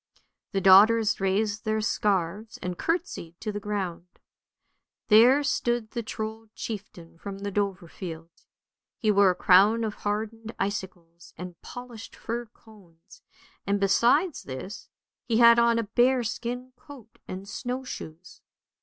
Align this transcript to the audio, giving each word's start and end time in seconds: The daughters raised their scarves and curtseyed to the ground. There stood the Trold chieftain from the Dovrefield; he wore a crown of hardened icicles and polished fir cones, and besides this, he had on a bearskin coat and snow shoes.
The 0.51 0.61
daughters 0.61 1.19
raised 1.19 1.63
their 1.63 1.79
scarves 1.79 2.57
and 2.63 2.75
curtseyed 2.75 3.39
to 3.39 3.51
the 3.51 3.59
ground. 3.59 4.07
There 5.09 5.43
stood 5.43 5.91
the 5.91 6.01
Trold 6.01 6.49
chieftain 6.55 7.19
from 7.19 7.37
the 7.37 7.51
Dovrefield; 7.51 8.29
he 8.97 9.11
wore 9.11 9.29
a 9.29 9.35
crown 9.35 9.83
of 9.83 9.93
hardened 9.93 10.55
icicles 10.57 11.35
and 11.37 11.61
polished 11.61 12.15
fir 12.15 12.47
cones, 12.47 13.21
and 13.67 13.79
besides 13.79 14.41
this, 14.41 14.89
he 15.27 15.37
had 15.37 15.59
on 15.59 15.77
a 15.77 15.83
bearskin 15.83 16.73
coat 16.75 17.19
and 17.27 17.47
snow 17.47 17.83
shoes. 17.83 18.41